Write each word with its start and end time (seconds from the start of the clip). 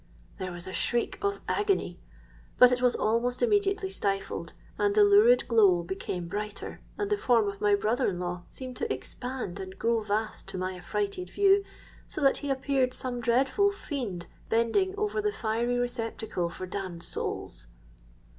There 0.39 0.51
was 0.51 0.65
a 0.65 0.73
shriek 0.73 1.19
of 1.21 1.41
agony—but 1.47 2.71
it 2.71 2.81
was 2.81 2.95
almost 2.95 3.43
immediately 3.43 3.91
stifled; 3.91 4.53
and 4.79 4.95
the 4.95 5.03
lurid 5.03 5.47
glow 5.47 5.83
became 5.83 6.27
brighter, 6.27 6.81
and 6.97 7.11
the 7.11 7.17
form 7.17 7.47
of 7.47 7.61
my 7.61 7.75
brother 7.75 8.09
in 8.09 8.17
law 8.19 8.41
seemed 8.49 8.77
to 8.77 8.91
expand 8.91 9.59
and 9.59 9.77
grow 9.77 10.01
vast 10.01 10.47
to 10.47 10.57
my 10.57 10.73
affrighted 10.75 11.29
view; 11.29 11.63
so 12.07 12.19
that 12.21 12.37
he 12.37 12.49
appeared 12.49 12.95
some 12.95 13.21
dreadful 13.21 13.71
fiend 13.71 14.25
bending 14.49 14.95
over 14.97 15.21
the 15.21 15.31
fiery 15.31 15.77
receptacle 15.77 16.49
for 16.49 16.65
damned 16.65 17.03
souls! 17.03 17.67